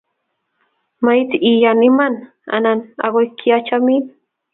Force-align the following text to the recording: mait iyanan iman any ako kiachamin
mait 1.05 1.29
iyanan 1.51 1.87
iman 1.89 2.13
any 2.55 2.73
ako 3.05 3.19
kiachamin 3.37 4.03